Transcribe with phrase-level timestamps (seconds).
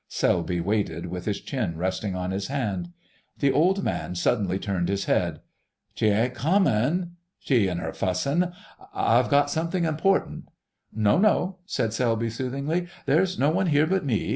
[0.07, 2.87] Selby waited with his chin resting in his hand.
[3.37, 5.41] The old man suddenly turned his head:
[5.93, 7.17] "She ain't comin'——?
[7.37, 8.51] She an' her fussin'...?
[8.95, 10.45] I've got something important——"
[10.91, 14.29] "No, no," said Selby soothingly, "there's no one here but me.